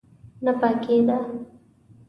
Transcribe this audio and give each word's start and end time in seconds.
نه 0.45 0.51
پاکېده. 0.59 1.17